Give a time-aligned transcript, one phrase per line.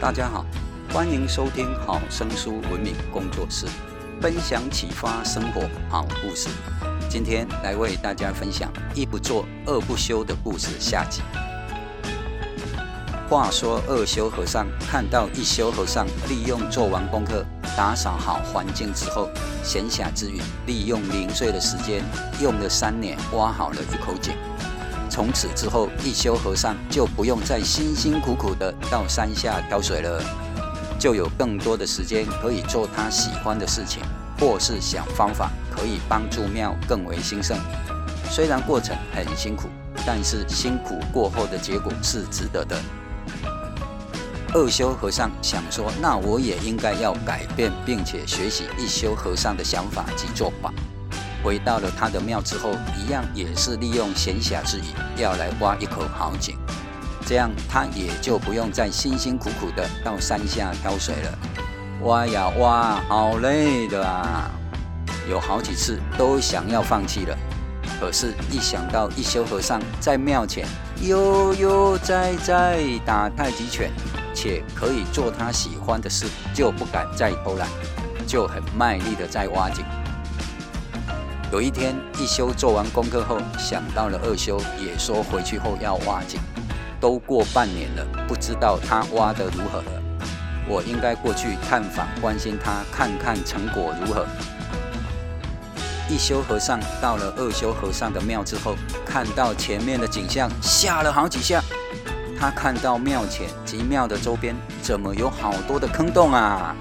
[0.00, 0.46] 大家好，
[0.94, 3.66] 欢迎收听好声书文明工作室，
[4.18, 6.48] 分享启发生活好故事。
[7.06, 11.20] 今天来为大家分享一不做二不休的故事下集。
[13.28, 17.44] 话说二休和尚看到一休和尚利用做完功课、
[17.76, 19.28] 打扫好环境之后，
[19.62, 22.02] 闲暇之余利用零碎的时间，
[22.40, 24.32] 用了三年挖好了一口井。
[25.10, 30.22] 从此之后，一休和尚就不用再辛辛苦苦地到山下挑水了，
[30.98, 34.02] 就有更多的时间可以做他喜欢的事情，
[34.38, 37.58] 或是想方法可以帮助庙更为兴盛。
[38.30, 39.68] 虽然过程很辛苦，
[40.06, 42.80] 但是辛苦过后的结果是值得的。
[44.54, 50.72] 二休和尚想说：“那我也应该要改变，并且学习一休和尚的想法及做法。”
[51.42, 56.56] 回到了他的庙之后，一样也是利用闲暇之余要来挖一口好井，
[57.26, 61.38] 这样他也就不用再辛辛苦苦的到山下挑水了。
[62.02, 64.50] 挖呀挖，好累的啊！
[65.28, 67.36] 有好几次都想要放弃了，
[68.00, 70.66] 可是，一想到一休和尚在庙前
[71.02, 73.90] 悠悠哉哉打太极拳。
[74.32, 77.68] 且可以做他喜欢的事，就不敢再偷懒，
[78.26, 79.84] 就很卖力的在挖井。
[81.52, 86.40] 有一天，一休做完功课后，想到了二休，也说回去后要挖井。
[87.00, 90.02] 都过半年了，不知道他挖得如何了。
[90.68, 94.24] 我应该过去探访，关心他，看看成果如何。
[96.08, 101.60] 一休和尚到了二休和尚的庙之后，看到前面的景象，吓了好几下。
[102.38, 106.76] 他看到庙前及庙的周边怎么有好多的坑洞啊，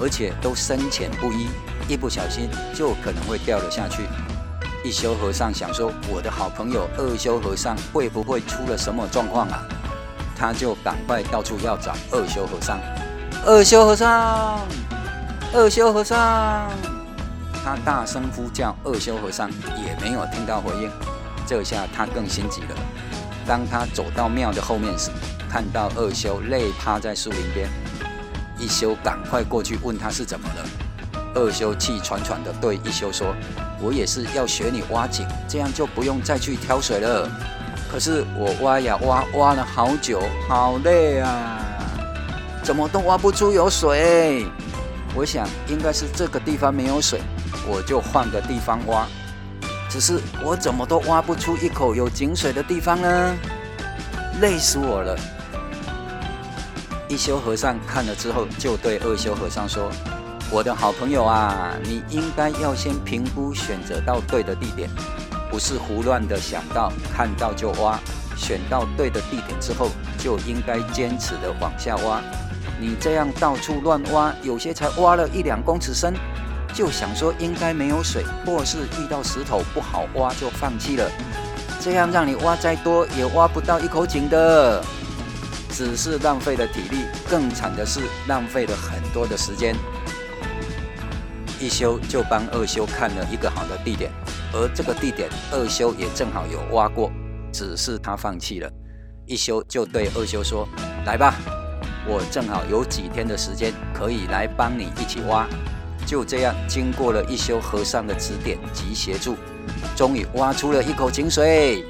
[0.00, 1.48] 而且都深浅不一，
[1.88, 4.02] 一不小心就可能会掉了下去。
[4.84, 9.62] 一休和尚想说：“我的好朋友二休和尚会不会出了什么状况啊？”
[10.38, 12.78] 他就赶快到处要找二休和尚。
[13.44, 14.60] 二休和尚，
[15.52, 16.70] 二休和尚，
[17.64, 20.90] 他大声呼叫，二休和尚也没有听到回应。
[21.46, 22.76] 这下他更心急了。
[23.46, 25.10] 当他走到庙的后面时，
[25.48, 27.68] 看到二休累趴在树林边，
[28.58, 30.66] 一休赶快过去问他是怎么了。
[31.34, 33.34] 二休气喘喘地对一休说
[33.80, 37.28] ：“我也是要学你挖井，这样就不用再去挑水了。
[37.90, 41.60] 可是我挖呀挖，挖了好久，好累啊，
[42.62, 44.46] 怎么都挖不出有水。
[45.14, 47.20] 我想应该是这个地方没有水，
[47.68, 49.06] 我就换个地方挖。”
[49.88, 53.36] 只是我怎么都挖不出一口有井水的地方呢？
[54.40, 55.16] 累死我了！
[57.08, 59.90] 一休和尚看了之后，就对二休和尚说
[60.50, 64.90] ：“我的好朋友啊，你应该要先评估选择到对的地点，
[65.50, 67.98] 不是胡乱的想到看到就挖。
[68.36, 72.20] 选到对的地点之后，就应该坚持的往下挖。
[72.78, 76.14] 你这样到处乱挖，有些才挖了一两公尺深。”
[76.74, 81.10] 就想说应该没有水，或是遇到石头不好挖就放弃了，
[81.80, 84.84] 这样让你挖再多也挖不到一口井的，
[85.76, 89.76] 只是浪费了体力，更惨的是浪费了很多的时间。
[91.60, 94.10] 一休就帮二休看了一个好的地点，
[94.54, 97.12] 而这个地点二休也正好有挖过，
[97.52, 98.72] 只是他放弃了。
[99.26, 100.66] 一休就对二休说
[101.04, 101.34] ：“来吧，
[102.06, 105.46] 我正好有几天的时间可以来帮你一起挖。”
[106.06, 109.36] 就这样，经过了一休和尚的指点及协助，
[109.94, 111.84] 终于挖出了一口井水。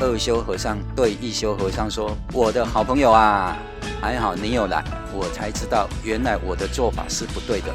[0.00, 3.56] 二修和尚对一修和尚说：“我的好朋友啊，
[4.00, 7.74] 还好你有来，我才知道原来我的做法是不对的。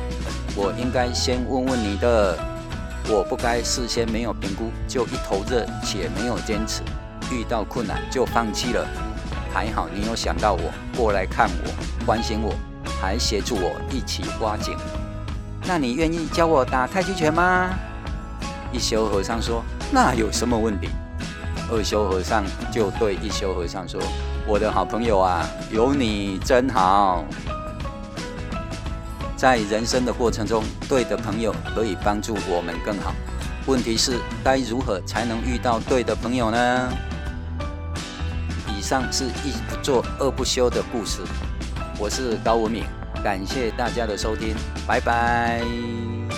[0.55, 2.37] 我应该先问问你的，
[3.09, 6.81] 我不该事先没有评估就一头热且没有坚持，
[7.29, 8.87] 遇到困难就放弃了。
[9.53, 12.53] 还好你有想到我，过来看我，关心我。”
[13.01, 14.77] 还协助我一起挖井，
[15.65, 17.69] 那你愿意教我打太极拳吗？
[18.71, 20.87] 一修和尚说：“那有什么问题？”
[21.71, 24.01] 二修和尚就对一修和尚说
[24.45, 27.23] ：“我的好朋友啊，有你真好。
[29.35, 33.13] 在人生的过程中，对的朋友可以帮助我们更好。
[33.65, 36.93] 问题是，该如何才能遇到对的朋友呢？”
[38.77, 41.21] 以上是一不做二不休的故事。
[41.97, 42.83] 我是高文敏，
[43.23, 44.53] 感谢大家的收听，
[44.85, 45.61] 拜拜。